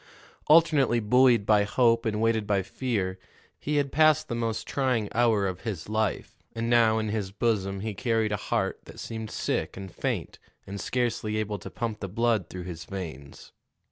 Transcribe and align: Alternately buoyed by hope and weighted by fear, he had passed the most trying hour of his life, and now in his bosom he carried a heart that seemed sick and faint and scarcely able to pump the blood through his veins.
Alternately 0.47 0.99
buoyed 0.99 1.45
by 1.45 1.63
hope 1.63 2.07
and 2.07 2.19
weighted 2.19 2.47
by 2.47 2.63
fear, 2.63 3.19
he 3.59 3.75
had 3.75 3.91
passed 3.91 4.29
the 4.29 4.33
most 4.33 4.65
trying 4.65 5.09
hour 5.13 5.45
of 5.45 5.61
his 5.61 5.89
life, 5.89 6.41
and 6.55 6.67
now 6.71 6.97
in 6.97 7.09
his 7.09 7.29
bosom 7.29 7.81
he 7.81 7.93
carried 7.93 8.31
a 8.31 8.35
heart 8.49 8.79
that 8.85 8.99
seemed 8.99 9.29
sick 9.29 9.77
and 9.77 9.91
faint 9.93 10.39
and 10.65 10.81
scarcely 10.81 11.37
able 11.37 11.59
to 11.59 11.69
pump 11.69 11.99
the 11.99 12.07
blood 12.09 12.49
through 12.49 12.63
his 12.63 12.85
veins. 12.85 13.51